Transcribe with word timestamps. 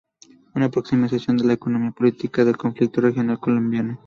Una 0.55 0.65
aproximación 0.65 1.39
a 1.39 1.43
la 1.43 1.53
economía 1.53 1.91
política 1.91 2.43
del 2.43 2.57
conflicto 2.57 3.01
regional 3.01 3.39
colombiano? 3.39 3.99